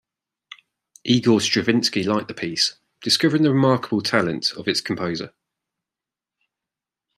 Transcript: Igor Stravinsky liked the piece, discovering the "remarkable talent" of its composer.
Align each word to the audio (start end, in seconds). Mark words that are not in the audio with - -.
Igor 1.03 1.41
Stravinsky 1.41 2.01
liked 2.01 2.27
the 2.27 2.33
piece, 2.33 2.73
discovering 3.03 3.43
the 3.43 3.51
"remarkable 3.53 4.01
talent" 4.01 4.51
of 4.53 4.67
its 4.67 4.81
composer. 4.81 5.31